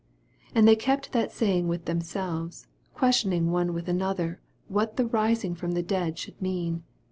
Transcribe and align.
10 0.47 0.57
And 0.57 0.67
they 0.67 0.75
kept 0.75 1.11
that 1.11 1.31
saying 1.31 1.67
with 1.67 1.85
themselves, 1.85 2.65
questioning 2.95 3.51
one 3.51 3.71
with 3.71 3.87
an 3.87 4.01
other 4.01 4.41
what 4.67 4.97
the 4.97 5.05
rising 5.05 5.53
from 5.53 5.73
the 5.73 5.83
dead 5.83 6.17
should 6.17 6.41
mean. 6.41 6.81